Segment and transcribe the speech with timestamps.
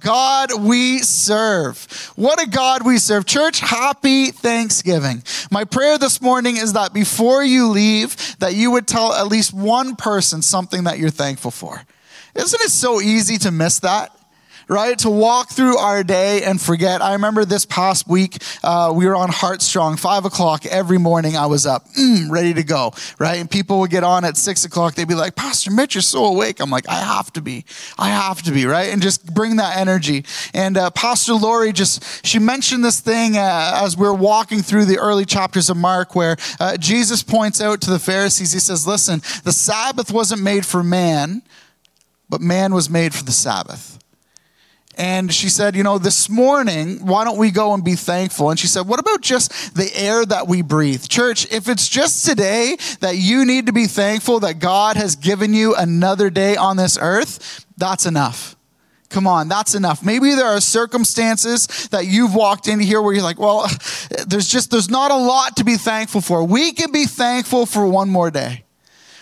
[0.00, 2.12] God we serve.
[2.16, 3.26] What a God we serve.
[3.26, 5.22] Church, happy Thanksgiving.
[5.50, 9.52] My prayer this morning is that before you leave, that you would tell at least
[9.52, 11.82] one person something that you're thankful for.
[12.34, 14.16] Isn't it so easy to miss that?
[14.70, 14.96] Right?
[15.00, 17.02] To walk through our day and forget.
[17.02, 21.36] I remember this past week, uh, we were on Heartstrong, five o'clock every morning.
[21.36, 23.40] I was up, mm, ready to go, right?
[23.40, 24.94] And people would get on at six o'clock.
[24.94, 26.60] They'd be like, Pastor Mitch, you're so awake.
[26.60, 27.64] I'm like, I have to be.
[27.98, 28.90] I have to be, right?
[28.92, 30.24] And just bring that energy.
[30.54, 34.84] And uh, Pastor Lori just, she mentioned this thing uh, as we are walking through
[34.84, 38.86] the early chapters of Mark where uh, Jesus points out to the Pharisees, he says,
[38.86, 41.42] listen, the Sabbath wasn't made for man,
[42.28, 43.99] but man was made for the Sabbath.
[45.00, 48.50] And she said, You know, this morning, why don't we go and be thankful?
[48.50, 51.08] And she said, What about just the air that we breathe?
[51.08, 55.54] Church, if it's just today that you need to be thankful that God has given
[55.54, 58.56] you another day on this earth, that's enough.
[59.08, 60.04] Come on, that's enough.
[60.04, 63.70] Maybe there are circumstances that you've walked into here where you're like, well,
[64.26, 66.44] there's just, there's not a lot to be thankful for.
[66.44, 68.64] We can be thankful for one more day.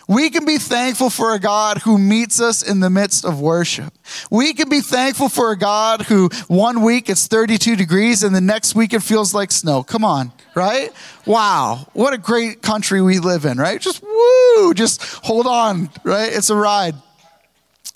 [0.08, 3.92] We can be thankful for a God who meets us in the midst of worship.
[4.30, 8.40] We can be thankful for a God who one week it's 32 degrees and the
[8.40, 9.82] next week it feels like snow.
[9.82, 10.90] Come on, right?
[11.26, 13.78] Wow, what a great country we live in, right?
[13.78, 16.32] Just woo, just hold on, right?
[16.32, 16.94] It's a ride.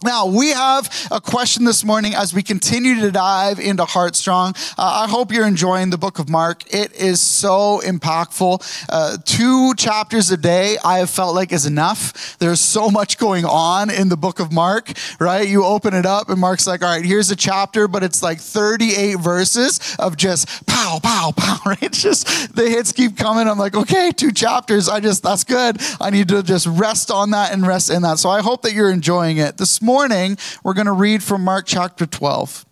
[0.05, 4.55] Now, we have a question this morning as we continue to dive into Heartstrong.
[4.77, 6.64] Uh, I hope you're enjoying the book of Mark.
[6.75, 8.86] It is so impactful.
[8.89, 12.36] Uh, two chapters a day, I have felt like is enough.
[12.39, 15.47] There's so much going on in the book of Mark, right?
[15.47, 18.41] You open it up, and Mark's like, all right, here's a chapter, but it's like
[18.41, 21.83] 38 verses of just pow, pow, pow, right?
[21.83, 23.46] It's just the hits keep coming.
[23.46, 24.89] I'm like, okay, two chapters.
[24.89, 25.77] I just, that's good.
[26.01, 28.18] I need to just rest on that and rest in that.
[28.18, 29.58] So I hope that you're enjoying it.
[29.58, 32.64] This morning, morning, we're going to read from Mark chapter 12.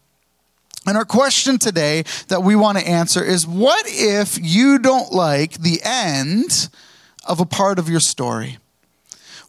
[0.87, 5.61] And our question today that we want to answer is what if you don't like
[5.61, 6.71] the end
[7.29, 8.57] of a part of your story?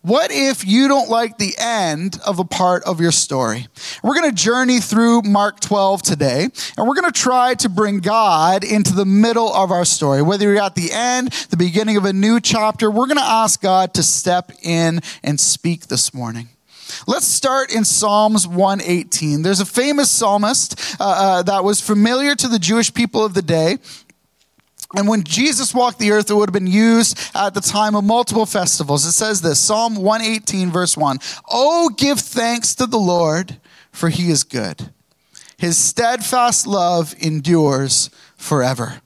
[0.02, 3.68] What if you don't like the end of a part of your story?
[4.04, 8.02] We're going to journey through Mark 12 today, and we're going to try to bring
[8.02, 10.22] God into the middle of our story.
[10.22, 13.62] Whether you're at the end, the beginning of a new chapter, we're going to ask
[13.62, 16.50] God to step in and speak this morning.
[17.08, 19.42] Let's start in Psalms 118.
[19.42, 23.42] There's a famous psalmist uh, uh, that was familiar to the Jewish people of the
[23.42, 23.78] day.
[24.96, 28.04] And when Jesus walked the earth, it would have been used at the time of
[28.04, 29.06] multiple festivals.
[29.06, 31.20] It says this Psalm 118, verse 1
[31.50, 33.58] Oh, give thanks to the Lord,
[33.92, 34.92] for he is good.
[35.58, 39.02] His steadfast love endures forever.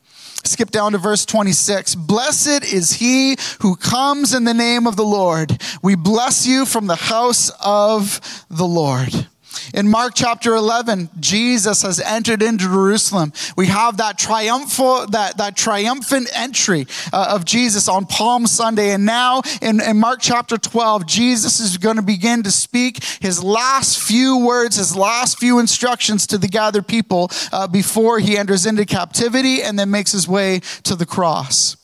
[0.45, 1.95] Skip down to verse 26.
[1.95, 5.59] Blessed is he who comes in the name of the Lord.
[5.81, 9.27] We bless you from the house of the Lord.
[9.73, 13.33] In Mark chapter 11, Jesus has entered into Jerusalem.
[13.55, 18.91] We have that triumphal, that, that triumphant entry uh, of Jesus on Palm Sunday.
[18.91, 23.43] And now in, in Mark chapter 12, Jesus is going to begin to speak his
[23.43, 28.65] last few words, his last few instructions to the gathered people uh, before he enters
[28.65, 31.77] into captivity and then makes his way to the cross.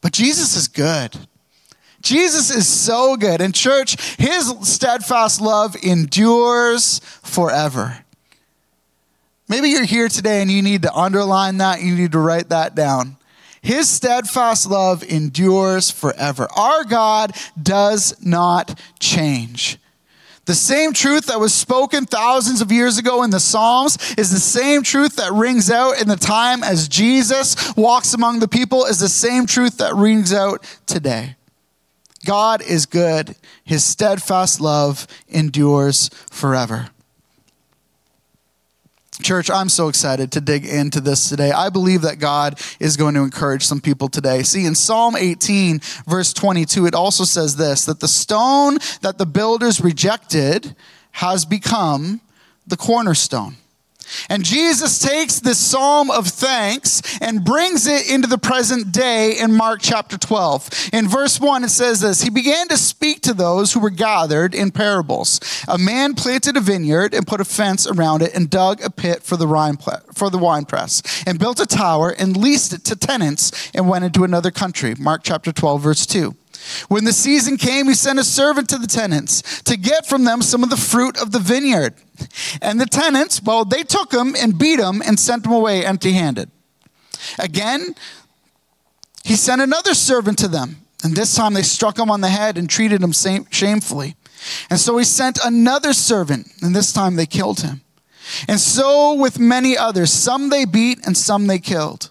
[0.00, 1.16] But Jesus is good.
[2.00, 3.40] Jesus is so good.
[3.40, 8.04] And, church, his steadfast love endures forever.
[9.48, 12.74] Maybe you're here today and you need to underline that, you need to write that
[12.74, 13.16] down.
[13.62, 16.46] His steadfast love endures forever.
[16.56, 19.78] Our God does not change.
[20.44, 24.38] The same truth that was spoken thousands of years ago in the Psalms is the
[24.38, 29.00] same truth that rings out in the time as Jesus walks among the people, is
[29.00, 31.36] the same truth that rings out today.
[32.24, 36.90] God is good, his steadfast love endures forever.
[39.22, 41.50] Church, I'm so excited to dig into this today.
[41.50, 44.42] I believe that God is going to encourage some people today.
[44.44, 49.26] See, in Psalm 18, verse 22, it also says this that the stone that the
[49.26, 50.76] builders rejected
[51.12, 52.20] has become
[52.66, 53.56] the cornerstone.
[54.28, 59.54] And Jesus takes this psalm of thanks and brings it into the present day in
[59.54, 60.90] Mark chapter 12.
[60.92, 64.54] In verse 1, it says this He began to speak to those who were gathered
[64.54, 65.40] in parables.
[65.68, 69.22] A man planted a vineyard and put a fence around it and dug a pit
[69.22, 74.04] for the, wine press and built a tower and leased it to tenants and went
[74.04, 74.94] into another country.
[74.98, 76.34] Mark chapter 12, verse 2.
[76.88, 80.42] When the season came, he sent a servant to the tenants to get from them
[80.42, 81.94] some of the fruit of the vineyard.
[82.60, 86.12] And the tenants, well, they took him and beat him and sent him away empty
[86.12, 86.50] handed.
[87.38, 87.94] Again,
[89.24, 90.76] he sent another servant to them.
[91.04, 94.16] And this time they struck him on the head and treated him shamefully.
[94.70, 97.82] And so he sent another servant, and this time they killed him.
[98.48, 102.10] And so with many others, some they beat and some they killed.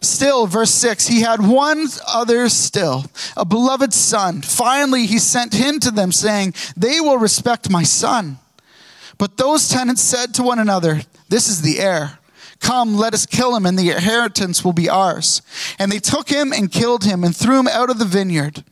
[0.00, 3.06] Still, verse 6, he had one other still,
[3.36, 4.42] a beloved son.
[4.42, 8.38] Finally, he sent him to them, saying, They will respect my son.
[9.18, 12.18] But those tenants said to one another, This is the heir.
[12.60, 15.42] Come, let us kill him, and the inheritance will be ours.
[15.78, 18.64] And they took him and killed him and threw him out of the vineyard.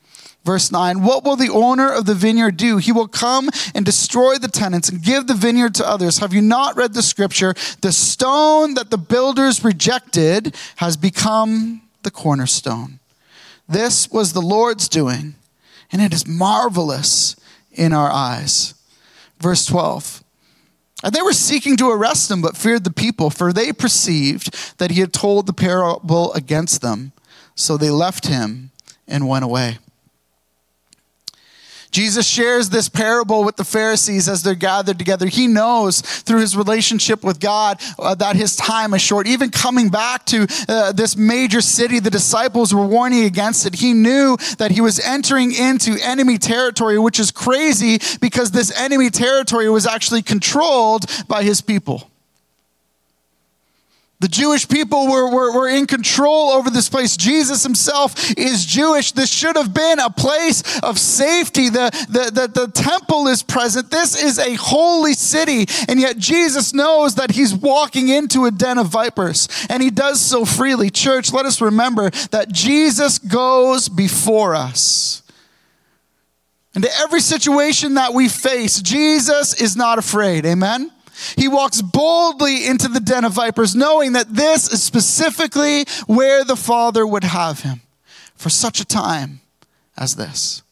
[0.47, 2.77] Verse 9 What will the owner of the vineyard do?
[2.77, 6.19] He will come and destroy the tenants and give the vineyard to others.
[6.19, 7.53] Have you not read the scripture?
[7.81, 13.01] The stone that the builders rejected has become the cornerstone.
[13.69, 15.35] This was the Lord's doing,
[15.91, 17.35] and it is marvelous
[17.73, 18.75] in our eyes.
[19.41, 20.23] Verse 12
[21.05, 24.91] and they were seeking to arrest him, but feared the people, for they perceived that
[24.91, 27.13] he had told the parable against them.
[27.55, 28.71] So they left him
[29.07, 29.77] and went away.
[31.91, 35.27] Jesus shares this parable with the Pharisees as they're gathered together.
[35.27, 39.27] He knows through his relationship with God uh, that his time is short.
[39.27, 43.75] Even coming back to uh, this major city, the disciples were warning against it.
[43.75, 49.11] He knew that he was entering into enemy territory, which is crazy because this enemy
[49.11, 52.11] territory was actually controlled by his people.
[54.19, 57.19] The Jewish people were, were, were in control over this place.
[57.19, 59.13] Jesus himself is Jewish.
[59.13, 61.69] This should have been a place of safety.
[61.69, 63.91] The, the, the, the temple is present.
[63.91, 65.67] This is a holy city.
[65.87, 69.49] And yet Jesus knows that he's walking into a den of vipers.
[69.69, 70.89] And he does so freely.
[70.89, 75.23] Church, let us remember that Jesus goes before us.
[76.75, 80.47] Into every situation that we face, Jesus is not afraid.
[80.47, 80.91] Amen?
[81.37, 86.57] He walks boldly into the den of vipers, knowing that this is specifically where the
[86.57, 87.81] Father would have him
[88.35, 89.41] for such a time
[89.97, 90.63] as this.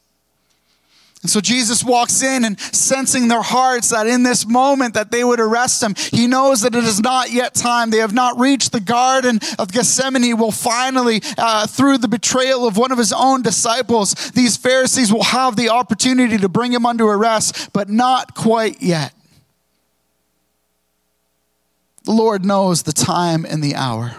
[1.25, 5.23] And so Jesus walks in and sensing their hearts that in this moment that they
[5.23, 7.89] would arrest him, he knows that it is not yet time.
[7.89, 10.37] They have not reached the garden of Gethsemane.
[10.37, 15.23] Will finally, uh, through the betrayal of one of his own disciples, these Pharisees will
[15.23, 19.11] have the opportunity to bring him under arrest, but not quite yet.
[22.05, 24.15] The Lord knows the time and the hour.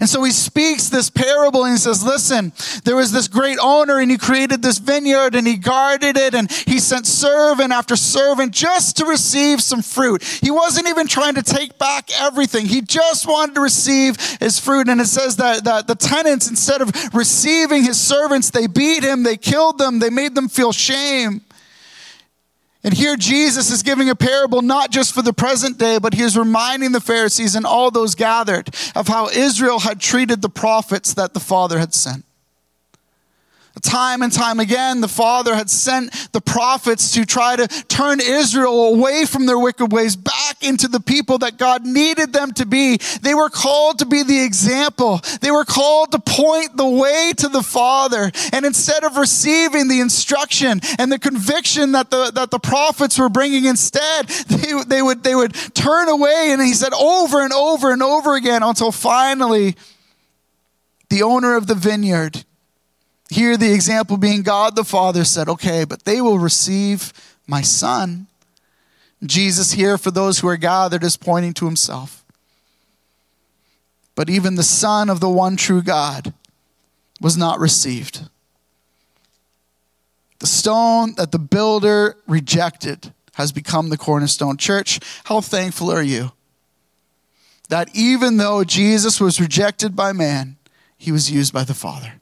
[0.00, 2.52] And so he speaks this parable and he says, Listen,
[2.84, 6.50] there was this great owner and he created this vineyard and he guarded it and
[6.50, 10.22] he sent servant after servant just to receive some fruit.
[10.22, 14.88] He wasn't even trying to take back everything, he just wanted to receive his fruit.
[14.88, 19.22] And it says that, that the tenants, instead of receiving his servants, they beat him,
[19.22, 21.42] they killed them, they made them feel shame.
[22.82, 26.22] And here Jesus is giving a parable not just for the present day, but he
[26.22, 31.12] is reminding the Pharisees and all those gathered of how Israel had treated the prophets
[31.14, 32.24] that the Father had sent.
[33.82, 38.94] Time and time again, the Father had sent the prophets to try to turn Israel
[38.94, 42.98] away from their wicked ways back into the people that God needed them to be.
[43.22, 45.20] They were called to be the example.
[45.40, 48.30] They were called to point the way to the Father.
[48.52, 53.28] And instead of receiving the instruction and the conviction that the, that the prophets were
[53.28, 56.48] bringing instead, they, they, would, they would turn away.
[56.50, 59.76] And he said over and over and over again until finally
[61.08, 62.44] the owner of the vineyard
[63.30, 67.12] here, the example being God the Father said, okay, but they will receive
[67.46, 68.26] my Son.
[69.24, 72.24] Jesus, here for those who are gathered, is pointing to himself.
[74.16, 76.34] But even the Son of the one true God
[77.20, 78.28] was not received.
[80.40, 84.56] The stone that the builder rejected has become the cornerstone.
[84.56, 86.32] Church, how thankful are you
[87.68, 90.56] that even though Jesus was rejected by man,
[90.98, 92.19] he was used by the Father?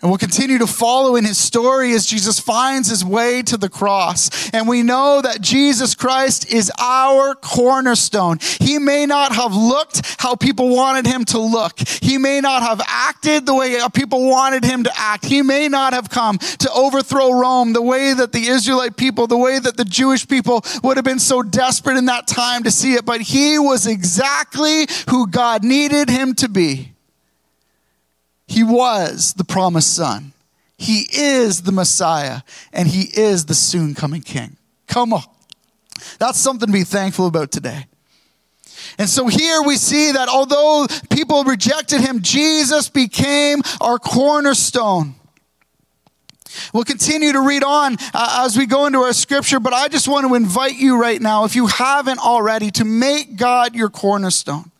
[0.00, 3.68] And we'll continue to follow in his story as Jesus finds his way to the
[3.68, 4.48] cross.
[4.50, 8.38] And we know that Jesus Christ is our cornerstone.
[8.60, 11.80] He may not have looked how people wanted him to look.
[11.80, 15.24] He may not have acted the way people wanted him to act.
[15.24, 19.36] He may not have come to overthrow Rome the way that the Israelite people, the
[19.36, 22.94] way that the Jewish people would have been so desperate in that time to see
[22.94, 23.04] it.
[23.04, 26.92] But he was exactly who God needed him to be.
[28.48, 30.32] He was the promised son.
[30.76, 32.40] He is the Messiah,
[32.72, 34.56] and he is the soon coming king.
[34.86, 35.22] Come on.
[36.18, 37.86] That's something to be thankful about today.
[38.98, 45.14] And so here we see that although people rejected him, Jesus became our cornerstone.
[46.72, 50.08] We'll continue to read on uh, as we go into our scripture, but I just
[50.08, 54.70] want to invite you right now, if you haven't already, to make God your cornerstone.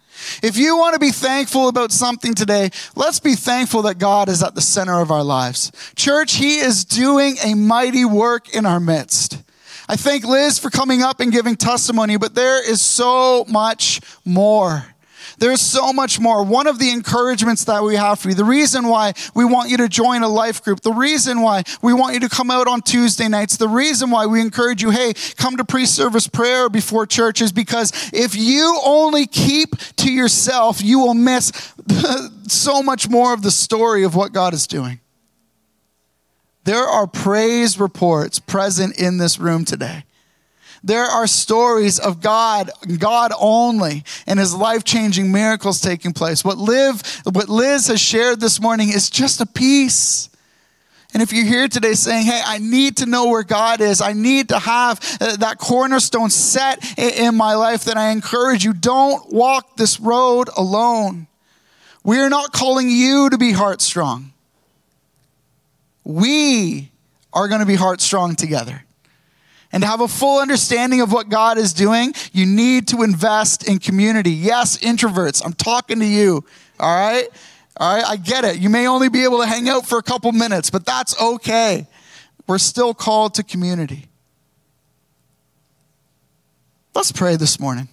[0.43, 4.43] If you want to be thankful about something today, let's be thankful that God is
[4.43, 5.73] at the center of our lives.
[5.97, 9.43] Church, He is doing a mighty work in our midst.
[9.89, 14.85] I thank Liz for coming up and giving testimony, but there is so much more.
[15.39, 16.43] There's so much more.
[16.43, 19.77] One of the encouragements that we have for you, the reason why we want you
[19.79, 22.81] to join a life group, the reason why we want you to come out on
[22.83, 27.07] Tuesday nights, the reason why we encourage you, hey, come to pre service prayer before
[27.07, 31.53] church is because if you only keep to yourself, you will miss
[32.49, 35.01] so much more of the story of what God is doing.
[36.65, 40.05] There are praise reports present in this room today.
[40.89, 46.43] There are stories of God, God only, and his life changing miracles taking place.
[46.43, 50.31] What, Liv, what Liz has shared this morning is just a piece.
[51.13, 54.15] And if you're here today saying, hey, I need to know where God is, I
[54.15, 59.31] need to have uh, that cornerstone set in my life, then I encourage you don't
[59.31, 61.27] walk this road alone.
[62.03, 64.33] We are not calling you to be heart strong.
[66.03, 66.91] We
[67.35, 68.87] are going to be heart strong together
[69.73, 73.69] and to have a full understanding of what God is doing, you need to invest
[73.69, 74.31] in community.
[74.31, 76.45] Yes, introverts, I'm talking to you,
[76.81, 77.29] all right?
[77.77, 78.59] All right, I get it.
[78.59, 81.87] You may only be able to hang out for a couple minutes, but that's okay.
[82.47, 84.07] We're still called to community.
[86.95, 87.89] Let's pray this morning.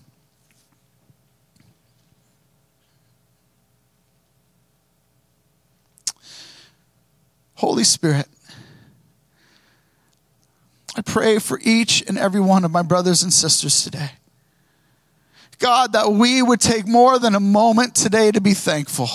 [7.56, 8.28] Holy Spirit,
[10.96, 14.12] I pray for each and every one of my brothers and sisters today.
[15.60, 19.10] God, that we would take more than a moment today to be thankful.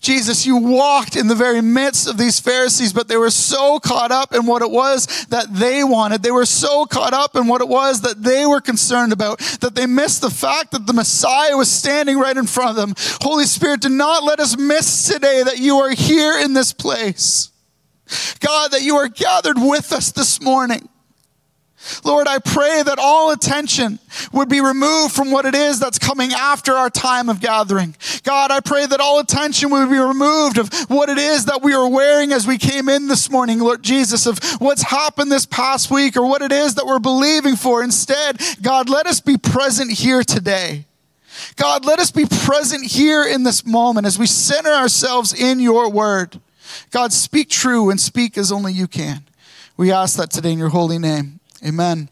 [0.00, 4.10] Jesus, you walked in the very midst of these Pharisees, but they were so caught
[4.10, 6.22] up in what it was that they wanted.
[6.22, 9.74] They were so caught up in what it was that they were concerned about that
[9.74, 12.94] they missed the fact that the Messiah was standing right in front of them.
[13.20, 17.49] Holy Spirit, do not let us miss today that you are here in this place.
[18.40, 20.88] God, that you are gathered with us this morning.
[22.04, 23.98] Lord, I pray that all attention
[24.32, 27.96] would be removed from what it is that's coming after our time of gathering.
[28.22, 31.72] God, I pray that all attention would be removed of what it is that we
[31.72, 35.90] are wearing as we came in this morning, Lord Jesus, of what's happened this past
[35.90, 37.82] week or what it is that we're believing for.
[37.82, 40.84] Instead, God, let us be present here today.
[41.56, 45.90] God, let us be present here in this moment as we center ourselves in your
[45.90, 46.38] word.
[46.90, 49.24] God, speak true and speak as only you can.
[49.76, 51.40] We ask that today in your holy name.
[51.64, 52.08] Amen.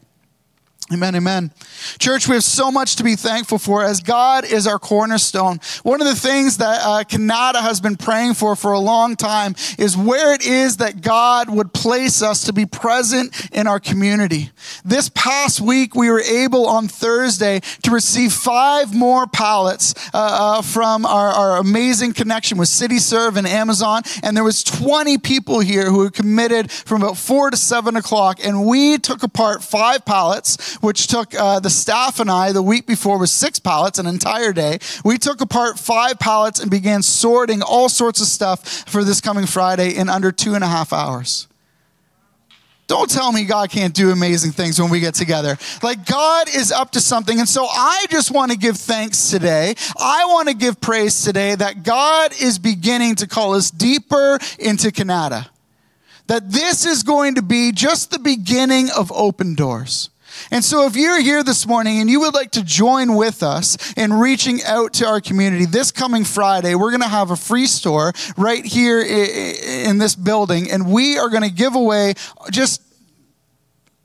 [0.91, 1.51] Amen, amen.
[1.99, 5.59] Church, we have so much to be thankful for as God is our cornerstone.
[5.83, 9.53] One of the things that uh, Kanata has been praying for for a long time
[9.77, 14.49] is where it is that God would place us to be present in our community.
[14.83, 20.61] This past week, we were able on Thursday to receive five more pallets uh, uh,
[20.63, 24.01] from our, our amazing connection with CityServe and Amazon.
[24.23, 28.39] And there was 20 people here who were committed from about four to seven o'clock.
[28.43, 32.85] And we took apart five pallets which took uh, the staff and I the week
[32.85, 34.79] before was six pallets, an entire day.
[35.03, 39.45] We took apart five pallets and began sorting all sorts of stuff for this coming
[39.45, 41.47] Friday in under two and a half hours.
[42.89, 45.59] Don't tell me God can't do amazing things when we get together.
[45.83, 47.37] Like, God is up to something.
[47.37, 49.75] And so I just want to give thanks today.
[49.95, 54.87] I want to give praise today that God is beginning to call us deeper into
[54.87, 55.49] Kanata.
[56.25, 60.09] That this is going to be just the beginning of open doors.
[60.51, 63.77] And so, if you're here this morning and you would like to join with us
[63.93, 67.67] in reaching out to our community, this coming Friday, we're going to have a free
[67.67, 72.13] store right here in this building, and we are going to give away
[72.51, 72.81] just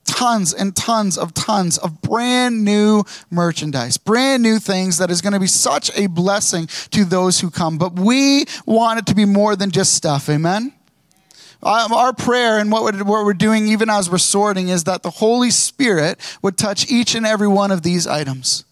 [0.04, 5.32] tons and tons of tons of brand new merchandise, brand new things that is going
[5.32, 7.78] to be such a blessing to those who come.
[7.78, 10.28] But we want it to be more than just stuff.
[10.28, 10.72] Amen?
[11.64, 16.18] Our prayer and what we're doing, even as we're sorting, is that the Holy Spirit
[16.42, 18.64] would touch each and every one of these items.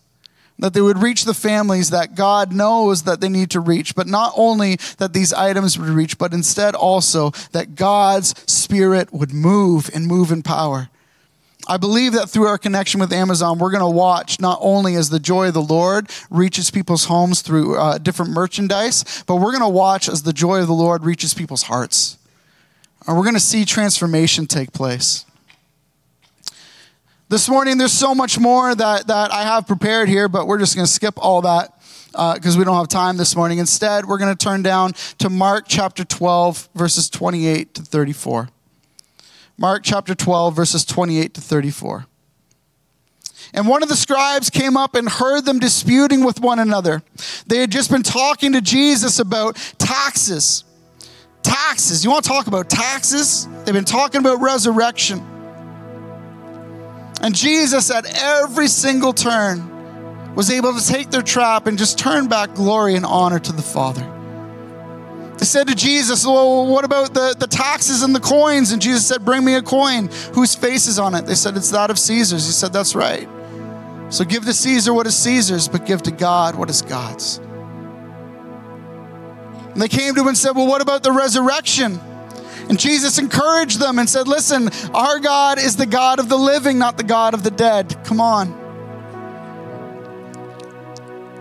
[0.58, 4.06] That they would reach the families that God knows that they need to reach, but
[4.06, 9.90] not only that these items would reach, but instead also that God's Spirit would move
[9.94, 10.88] and move in power.
[11.68, 15.10] I believe that through our connection with Amazon, we're going to watch not only as
[15.10, 19.62] the joy of the Lord reaches people's homes through uh, different merchandise, but we're going
[19.62, 22.18] to watch as the joy of the Lord reaches people's hearts.
[23.06, 25.24] And we're going to see transformation take place.
[27.28, 30.76] This morning, there's so much more that, that I have prepared here, but we're just
[30.76, 31.72] going to skip all that
[32.12, 33.58] because uh, we don't have time this morning.
[33.58, 38.50] Instead, we're going to turn down to Mark chapter 12, verses 28 to 34.
[39.56, 42.06] Mark chapter 12, verses 28 to 34.
[43.54, 47.02] And one of the scribes came up and heard them disputing with one another.
[47.46, 50.64] They had just been talking to Jesus about taxes.
[51.42, 52.04] Taxes.
[52.04, 53.48] You want to talk about taxes?
[53.64, 55.20] They've been talking about resurrection.
[57.20, 62.28] And Jesus, at every single turn, was able to take their trap and just turn
[62.28, 64.08] back glory and honor to the Father.
[65.38, 68.72] They said to Jesus, Well, what about the, the taxes and the coins?
[68.72, 70.08] And Jesus said, Bring me a coin.
[70.34, 71.26] Whose face is on it?
[71.26, 72.46] They said, It's that of Caesar's.
[72.46, 73.28] He said, That's right.
[74.08, 77.40] So give to Caesar what is Caesar's, but give to God what is God's.
[79.72, 81.98] And they came to him and said, Well, what about the resurrection?
[82.68, 86.78] And Jesus encouraged them and said, Listen, our God is the God of the living,
[86.78, 87.96] not the God of the dead.
[88.04, 88.52] Come on.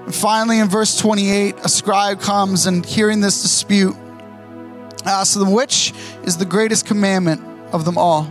[0.05, 3.95] And finally, in verse 28, a scribe comes and hearing this dispute,
[5.05, 7.41] asks them, Which is the greatest commandment
[7.73, 8.23] of them all?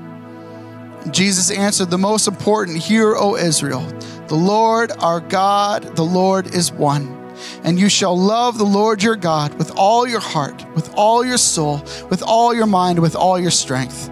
[1.03, 3.83] And Jesus answered, The most important, Hear, O Israel,
[4.29, 7.20] the Lord our God, the Lord is one.
[7.63, 11.39] And you shall love the Lord your God with all your heart, with all your
[11.39, 14.11] soul, with all your mind, with all your strength.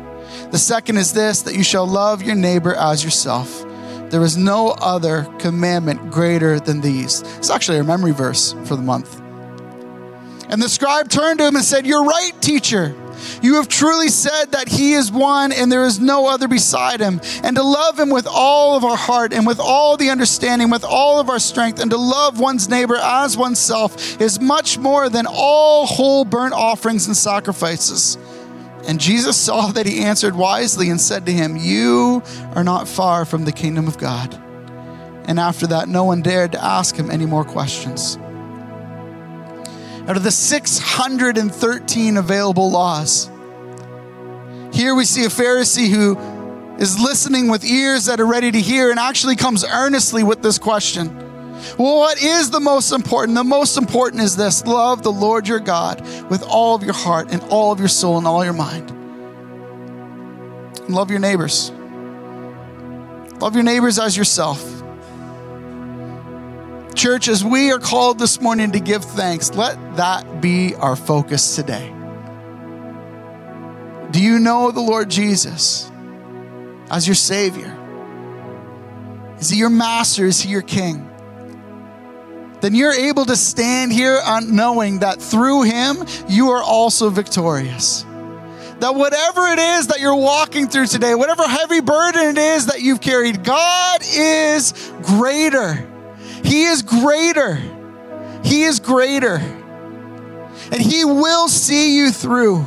[0.51, 3.65] The second is this that you shall love your neighbor as yourself.
[4.11, 7.21] There is no other commandment greater than these.
[7.37, 9.21] It's actually our memory verse for the month.
[10.51, 12.95] And the scribe turned to him and said, You're right, teacher.
[13.43, 17.21] You have truly said that he is one and there is no other beside him.
[17.43, 20.85] And to love him with all of our heart and with all the understanding, with
[20.85, 25.27] all of our strength, and to love one's neighbor as oneself is much more than
[25.29, 28.17] all whole burnt offerings and sacrifices.
[28.87, 32.23] And Jesus saw that he answered wisely and said to him, You
[32.55, 34.35] are not far from the kingdom of God.
[35.27, 38.19] And after that, no one dared to ask him any more questions.
[40.09, 43.31] Out of the 613 available laws,
[44.73, 46.17] here we see a Pharisee who
[46.79, 50.59] is listening with ears that are ready to hear and actually comes earnestly with this
[50.59, 51.15] question.
[51.77, 53.37] Well, what is the most important?
[53.37, 57.31] The most important is this love the Lord your God with all of your heart
[57.31, 58.91] and all of your soul and all your mind.
[60.81, 61.71] And love your neighbors.
[63.41, 64.78] Love your neighbors as yourself.
[66.99, 71.55] Church, as we are called this morning to give thanks, let that be our focus
[71.55, 71.95] today.
[74.11, 75.93] Do you know the Lord Jesus
[76.91, 77.73] as your Savior?
[79.39, 80.27] Is He your master?
[80.27, 81.09] Is He your King?
[82.63, 88.03] Then you're able to stand here knowing that through Him, you are also victorious.
[88.81, 92.81] That whatever it is that you're walking through today, whatever heavy burden it is that
[92.81, 95.89] you've carried, God is greater.
[96.45, 97.57] He is greater.
[98.45, 99.37] He is greater.
[100.71, 102.65] And He will see you through.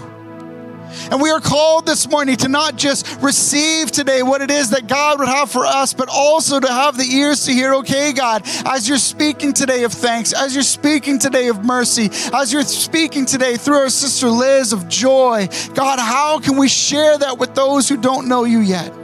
[1.10, 4.88] And we are called this morning to not just receive today what it is that
[4.88, 8.43] God would have for us, but also to have the ears to hear, okay, God,
[8.65, 13.25] as you're speaking today of thanks, as you're speaking today of mercy, as you're speaking
[13.25, 17.88] today through our sister Liz of joy, God, how can we share that with those
[17.88, 19.01] who don't know you yet?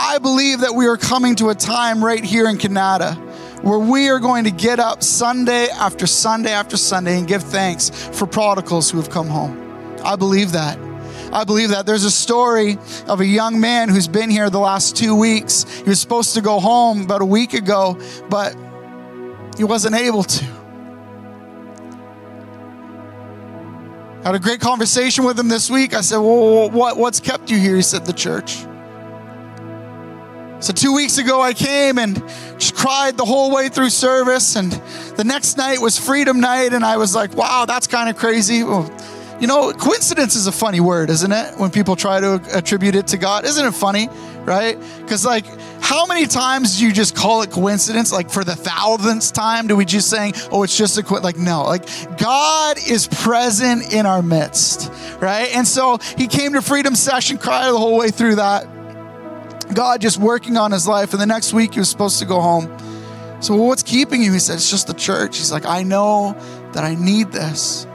[0.00, 3.16] I believe that we are coming to a time right here in Kanata
[3.64, 7.90] where we are going to get up Sunday after Sunday after Sunday and give thanks
[7.90, 9.98] for prodigals who have come home.
[10.04, 10.78] I believe that.
[11.32, 11.84] I believe that.
[11.84, 15.64] There's a story of a young man who's been here the last two weeks.
[15.64, 18.54] He was supposed to go home about a week ago, but
[19.56, 20.44] he wasn't able to.
[24.22, 25.92] Had a great conversation with him this week.
[25.92, 27.74] I said, Well, what, what's kept you here?
[27.74, 28.67] He said, The church.
[30.60, 32.16] So, two weeks ago, I came and
[32.58, 34.56] just cried the whole way through service.
[34.56, 34.72] And
[35.16, 36.72] the next night was freedom night.
[36.72, 38.64] And I was like, wow, that's kind of crazy.
[38.64, 38.90] Well,
[39.40, 41.58] you know, coincidence is a funny word, isn't it?
[41.58, 43.44] When people try to attribute it to God.
[43.44, 44.08] Isn't it funny,
[44.44, 44.76] right?
[45.00, 45.44] Because, like,
[45.80, 48.10] how many times do you just call it coincidence?
[48.10, 51.22] Like, for the thousandth time, do we just saying, oh, it's just a quit?
[51.22, 51.86] Like, no, like,
[52.18, 54.90] God is present in our midst,
[55.20, 55.54] right?
[55.54, 58.66] And so he came to Freedom Session, cried the whole way through that.
[59.74, 61.12] God just working on his life.
[61.12, 62.66] And the next week he was supposed to go home.
[63.40, 64.32] So, well, what's keeping you?
[64.32, 65.38] He said, It's just the church.
[65.38, 66.34] He's like, I know
[66.72, 67.86] that I need this.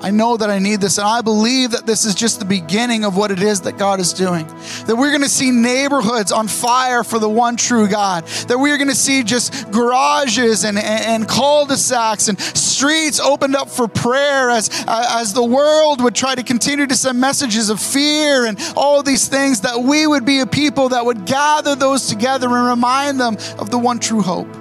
[0.00, 0.98] I know that I need this.
[0.98, 3.98] And I believe that this is just the beginning of what it is that God
[3.98, 4.46] is doing.
[4.86, 8.26] That we're to see neighborhoods on fire for the one true God.
[8.48, 13.88] That we're to see just garages and, and, and cul-de-sacs and streets opened up for
[13.88, 18.58] prayer as, as the world would try to continue to send messages of fear and
[18.76, 19.62] all these things.
[19.62, 23.70] That we would be a people that would gather those together and remind them of
[23.70, 24.52] the one true hope.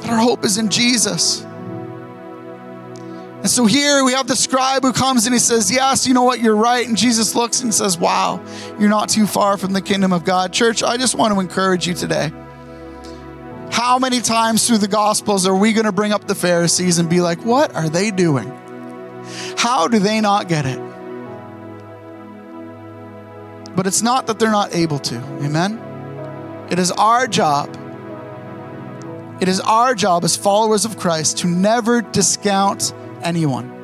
[0.00, 1.44] That our hope is in Jesus.
[3.38, 6.24] And so here we have the scribe who comes and he says, Yes, you know
[6.24, 6.86] what, you're right.
[6.86, 8.44] And Jesus looks and says, Wow,
[8.80, 10.52] you're not too far from the kingdom of God.
[10.52, 12.32] Church, I just want to encourage you today.
[13.70, 17.08] How many times through the Gospels are we going to bring up the Pharisees and
[17.08, 18.48] be like, What are they doing?
[19.56, 20.80] How do they not get it?
[23.76, 25.16] But it's not that they're not able to.
[25.44, 25.78] Amen?
[26.70, 27.76] It is our job.
[29.40, 33.74] It is our job as followers of Christ to never discount anyone.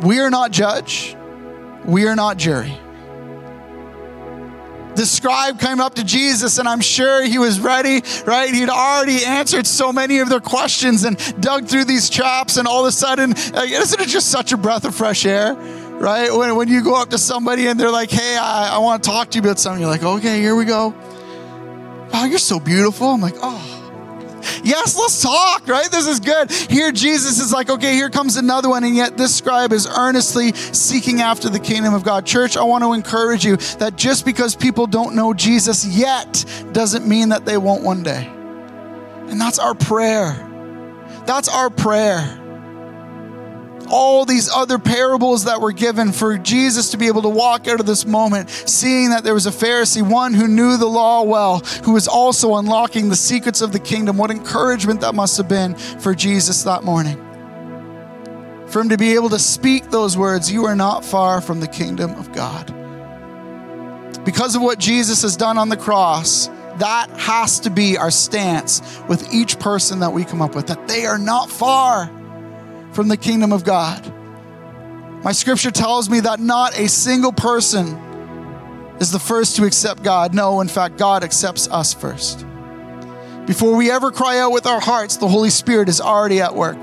[0.00, 1.16] We are not judge,
[1.84, 2.78] we are not jury.
[4.96, 8.54] The scribe came up to Jesus, and I'm sure he was ready, right?
[8.54, 12.82] He'd already answered so many of their questions and dug through these traps, and all
[12.82, 15.56] of a sudden, isn't it just such a breath of fresh air?
[15.94, 16.32] right?
[16.32, 19.10] When, when you go up to somebody and they're like, hey, I, I want to
[19.10, 20.94] talk to you about something, you're like, okay, here we go.
[22.12, 23.08] Wow, you're so beautiful.
[23.08, 23.73] I'm like, oh,
[24.62, 25.90] yes, let's talk, right?
[25.90, 26.50] This is good.
[26.50, 28.84] Here, Jesus is like, okay, here comes another one.
[28.84, 32.26] And yet, this scribe is earnestly seeking after the kingdom of God.
[32.26, 37.06] Church, I want to encourage you that just because people don't know Jesus yet doesn't
[37.06, 38.30] mean that they won't one day.
[39.28, 40.50] And that's our prayer.
[41.26, 42.43] That's our prayer
[43.90, 47.80] all these other parables that were given for Jesus to be able to walk out
[47.80, 51.60] of this moment, seeing that there was a Pharisee, one who knew the law well,
[51.84, 54.16] who was also unlocking the secrets of the kingdom.
[54.16, 57.16] What encouragement that must have been for Jesus that morning.
[58.68, 61.68] For him to be able to speak those words, You are not far from the
[61.68, 62.74] kingdom of God.
[64.24, 69.00] Because of what Jesus has done on the cross, that has to be our stance
[69.08, 72.10] with each person that we come up with, that they are not far
[72.94, 74.12] from the kingdom of God.
[75.24, 77.96] My scripture tells me that not a single person
[79.00, 80.34] is the first to accept God.
[80.34, 82.46] No, in fact, God accepts us first.
[83.46, 86.78] Before we ever cry out with our hearts, the Holy Spirit is already at work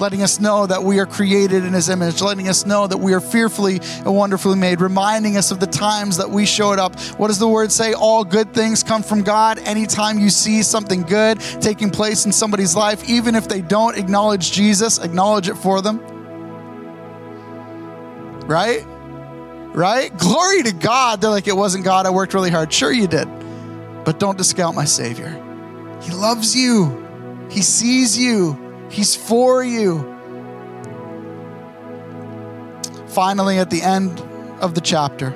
[0.00, 3.12] letting us know that we are created in His image, letting us know that we
[3.12, 6.98] are fearfully and wonderfully made, reminding us of the times that we showed up.
[7.18, 7.92] What does the word say?
[7.92, 9.58] All good things come from God.
[9.60, 14.52] Anytime you see something good taking place in somebody's life, even if they don't acknowledge
[14.52, 15.98] Jesus, acknowledge it for them.
[18.46, 18.84] Right?
[19.74, 20.16] Right?
[20.16, 21.20] Glory to God.
[21.20, 22.06] They're like, it wasn't God.
[22.06, 22.72] I worked really hard.
[22.72, 23.28] Sure, you did.
[24.04, 25.30] But don't discount my Savior.
[26.02, 28.69] He loves you, He sees you.
[28.90, 30.18] He's for you.
[33.06, 34.20] Finally, at the end
[34.60, 35.30] of the chapter,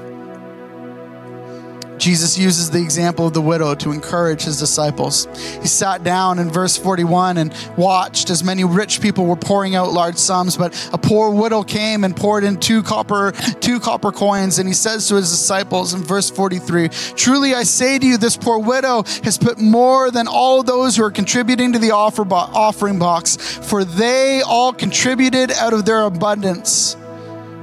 [1.98, 5.26] Jesus uses the example of the widow to encourage his disciples.
[5.60, 9.92] He sat down in verse 41 and watched as many rich people were pouring out
[9.92, 14.58] large sums, but a poor widow came and poured in two copper two copper coins
[14.58, 18.36] and he says to his disciples in verse 43, "Truly I say to you this
[18.36, 22.36] poor widow has put more than all those who are contributing to the offer bo-
[22.36, 26.96] offering box, for they all contributed out of their abundance,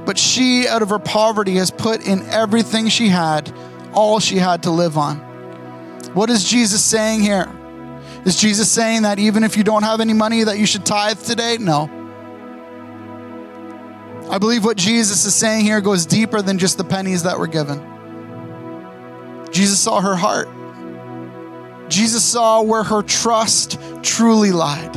[0.04, 3.52] but she out of her poverty has put in everything she had."
[3.92, 5.18] All she had to live on.
[6.14, 7.50] What is Jesus saying here?
[8.24, 11.18] Is Jesus saying that even if you don't have any money that you should tithe
[11.20, 11.56] today?
[11.58, 11.90] No.
[14.30, 17.48] I believe what Jesus is saying here goes deeper than just the pennies that were
[17.48, 17.80] given.
[19.50, 20.48] Jesus saw her heart.
[21.90, 24.96] Jesus saw where her trust truly lied.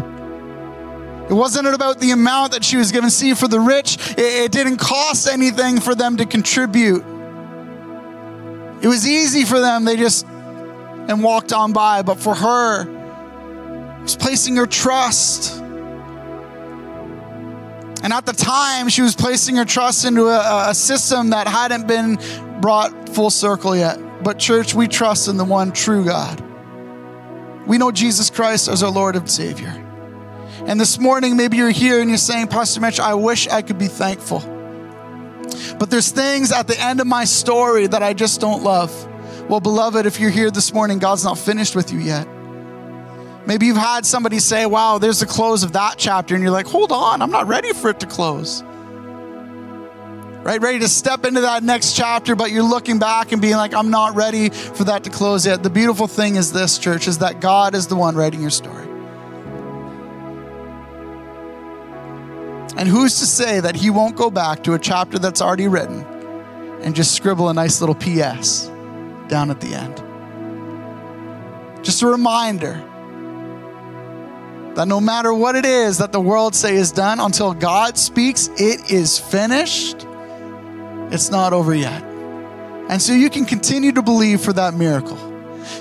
[1.29, 3.09] It wasn't about the amount that she was given.
[3.09, 7.03] See, for the rich, it, didn't cost anything for them to contribute.
[8.85, 9.83] It was easy for them.
[9.83, 12.03] They just and walked on by.
[12.03, 12.81] But for her,
[13.97, 15.59] it was placing her trust.
[18.03, 21.87] And at the time, she was placing her trust into a, a system that hadn't
[21.87, 22.19] been
[22.61, 23.99] brought full circle yet.
[24.23, 26.39] But, church, we trust in the one true God.
[27.65, 29.69] We know Jesus Christ as our Lord and Savior.
[30.67, 33.79] And this morning, maybe you're here and you're saying, Pastor Mitch, I wish I could
[33.79, 34.54] be thankful.
[35.77, 38.91] But there's things at the end of my story that I just don't love.
[39.49, 42.27] Well, beloved, if you're here this morning, God's not finished with you yet.
[43.45, 46.67] Maybe you've had somebody say, Wow, there's the close of that chapter, and you're like,
[46.67, 48.63] Hold on, I'm not ready for it to close.
[50.43, 50.61] Right?
[50.61, 53.89] Ready to step into that next chapter, but you're looking back and being like, I'm
[53.89, 55.63] not ready for that to close yet.
[55.63, 58.94] The beautiful thing is this, church, is that God is the one writing your story.
[62.77, 66.03] And who's to say that he won't go back to a chapter that's already written
[66.81, 68.67] and just scribble a nice little PS
[69.27, 69.95] down at the end?
[71.83, 72.73] Just a reminder
[74.75, 78.49] that no matter what it is that the world say is done, until God speaks,
[78.57, 80.05] it is finished.
[81.11, 82.03] It's not over yet.
[82.89, 85.17] And so you can continue to believe for that miracle.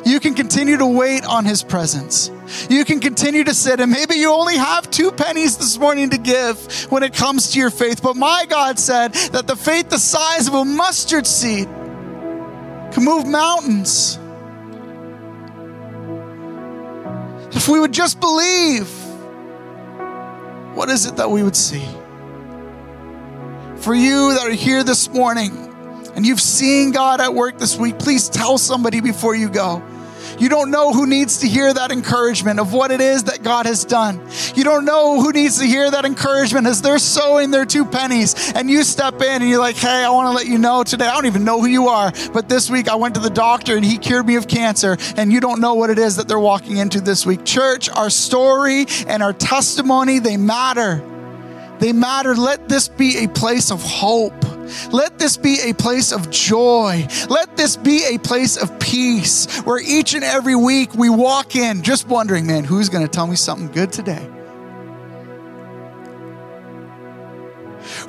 [0.04, 2.30] You can continue to wait on his presence.
[2.68, 6.18] You can continue to sit, and maybe you only have two pennies this morning to
[6.18, 8.02] give when it comes to your faith.
[8.02, 11.66] But my God said that the faith the size of a mustard seed
[12.92, 14.18] can move mountains.
[17.57, 18.88] If we would just believe,
[20.74, 21.87] what is it that we would see?
[23.76, 25.52] For you that are here this morning,
[26.14, 29.83] and you've seen God at work this week, please tell somebody before you go.
[30.38, 33.66] You don't know who needs to hear that encouragement of what it is that God
[33.66, 34.20] has done.
[34.55, 38.53] You don't know who needs to hear that encouragement as they're sowing their two pennies
[38.55, 41.07] and you step in and you're like, hey, I want to let you know today.
[41.07, 43.77] I don't even know who you are, but this week I went to the doctor
[43.77, 46.38] and he cured me of cancer, and you don't know what it is that they're
[46.38, 47.44] walking into this week.
[47.44, 51.03] Church, our story and our testimony, they matter.
[51.79, 52.35] They matter.
[52.35, 54.33] Let this be a place of hope.
[54.90, 57.07] Let this be a place of joy.
[57.29, 61.83] Let this be a place of peace where each and every week we walk in
[61.83, 64.31] just wondering, man, who's going to tell me something good today?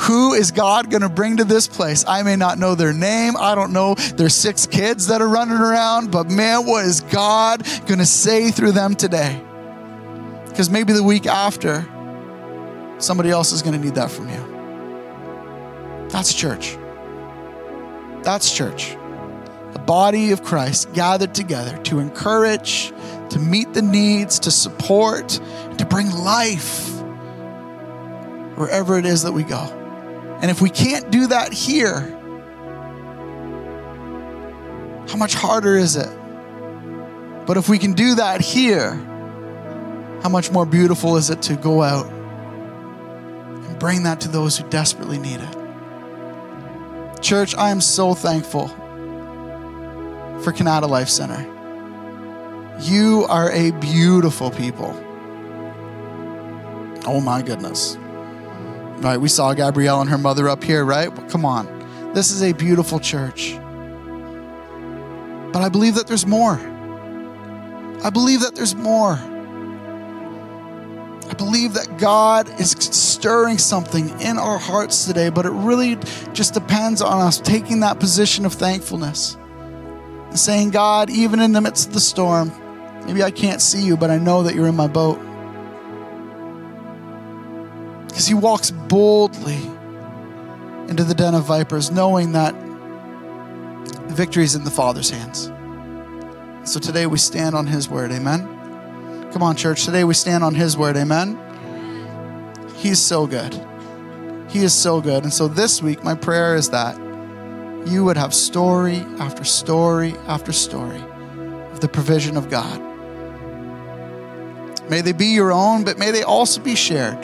[0.02, 2.06] Who is God going to bring to this place?
[2.08, 3.36] I may not know their name.
[3.38, 7.66] I don't know their six kids that are running around, but man, what is God
[7.86, 9.42] going to say through them today?
[10.48, 11.86] Because maybe the week after,
[13.00, 14.45] somebody else is going to need that from you.
[16.16, 16.78] That's church.
[18.24, 18.96] That's church.
[19.74, 22.94] The body of Christ gathered together to encourage,
[23.32, 25.42] to meet the needs, to support,
[25.78, 26.88] to bring life
[28.56, 29.60] wherever it is that we go.
[30.42, 32.00] And if we can't do that here,
[35.10, 36.18] how much harder is it?
[37.46, 38.94] But if we can do that here,
[40.24, 44.70] how much more beautiful is it to go out and bring that to those who
[44.70, 45.65] desperately need it?
[47.26, 51.42] Church, I am so thankful for Kanata Life Center.
[52.82, 54.94] You are a beautiful people.
[57.08, 57.98] Oh my goodness.
[59.00, 61.10] Right, we saw Gabrielle and her mother up here, right?
[61.30, 62.14] Come on.
[62.14, 63.56] This is a beautiful church.
[65.52, 66.60] But I believe that there's more.
[68.04, 69.16] I believe that there's more.
[71.38, 75.98] Believe that God is stirring something in our hearts today, but it really
[76.34, 79.36] just depends on us taking that position of thankfulness
[80.30, 82.52] and saying, God, even in the midst of the storm,
[83.06, 85.20] maybe I can't see you, but I know that you're in my boat.
[88.08, 89.60] Because he walks boldly
[90.88, 92.56] into the den of vipers, knowing that
[94.08, 95.52] victory is in the Father's hands.
[96.64, 98.12] So today we stand on his word.
[98.12, 98.55] Amen.
[99.36, 99.84] Come on, church.
[99.84, 100.96] Today we stand on His word.
[100.96, 101.38] Amen.
[102.78, 103.54] He's so good.
[104.50, 105.24] He is so good.
[105.24, 106.96] And so this week, my prayer is that
[107.86, 111.04] you would have story after story after story
[111.74, 112.80] of the provision of God.
[114.90, 117.22] May they be your own, but may they also be shared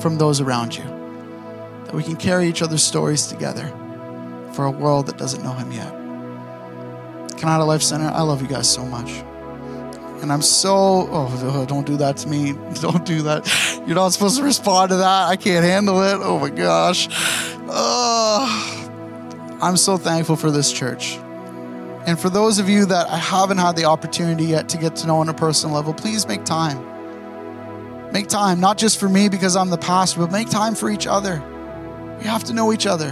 [0.00, 0.82] from those around you.
[1.84, 3.68] That we can carry each other's stories together
[4.52, 5.92] for a world that doesn't know Him yet.
[7.38, 9.22] Kanata Life Center, I love you guys so much.
[10.22, 10.72] And I'm so,
[11.10, 12.52] oh, oh, don't do that to me.
[12.80, 13.82] Don't do that.
[13.86, 15.28] You're not supposed to respond to that.
[15.28, 16.14] I can't handle it.
[16.14, 17.08] Oh my gosh.
[17.68, 21.16] Oh, I'm so thankful for this church.
[22.06, 25.08] And for those of you that I haven't had the opportunity yet to get to
[25.08, 28.12] know on a personal level, please make time.
[28.12, 31.08] Make time, not just for me because I'm the pastor, but make time for each
[31.08, 31.42] other.
[32.18, 33.10] We have to know each other.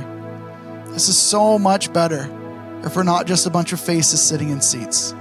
[0.88, 2.28] This is so much better
[2.84, 5.12] if we're not just a bunch of faces sitting in seats.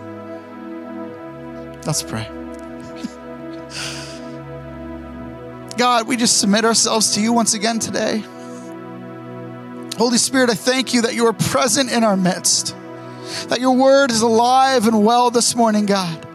[1.86, 2.28] Let's pray.
[5.78, 8.24] God, we just submit ourselves to you once again today.
[9.98, 12.76] Holy Spirit, I thank you that you are present in our midst,
[13.48, 16.29] that your word is alive and well this morning, God.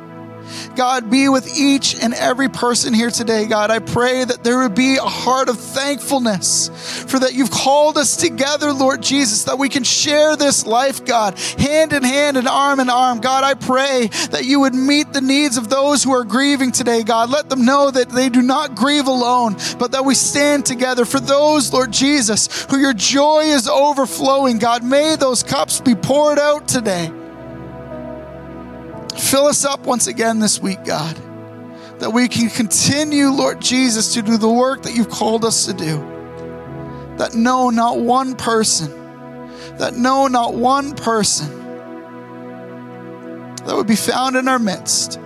[0.77, 3.71] God, be with each and every person here today, God.
[3.71, 6.69] I pray that there would be a heart of thankfulness
[7.09, 11.39] for that you've called us together, Lord Jesus, that we can share this life, God,
[11.59, 13.21] hand in hand and arm in arm.
[13.21, 17.03] God, I pray that you would meet the needs of those who are grieving today,
[17.03, 17.31] God.
[17.31, 21.05] Let them know that they do not grieve alone, but that we stand together.
[21.05, 26.39] For those, Lord Jesus, who your joy is overflowing, God, may those cups be poured
[26.39, 27.11] out today.
[29.19, 31.17] Fill us up once again this week, God,
[32.01, 35.73] that we can continue, Lord Jesus, to do the work that you've called us to
[35.73, 35.99] do.
[37.19, 38.91] That no, not one person,
[39.79, 41.49] that no, not one person
[43.65, 45.19] that would be found in our midst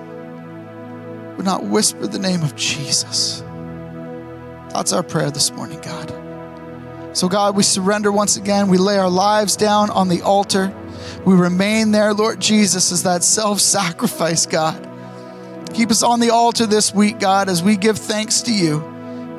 [1.37, 3.43] would not whisper the name of Jesus.
[4.73, 6.13] That's our prayer this morning, God.
[7.17, 8.69] So, God, we surrender once again.
[8.69, 10.75] We lay our lives down on the altar.
[11.25, 14.85] We remain there, Lord Jesus, as that self sacrifice, God.
[15.75, 18.81] Keep us on the altar this week, God, as we give thanks to you.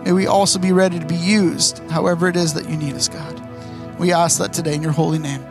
[0.06, 3.08] May we also be ready to be used however it is that you need us,
[3.08, 4.00] God.
[4.00, 5.49] We ask that today in your holy name.